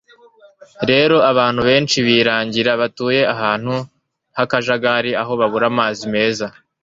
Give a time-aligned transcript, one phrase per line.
[0.89, 3.73] Rero abantu benshi birangira batuye ahantu
[4.37, 6.45] h'akajagari aho babura amazi meza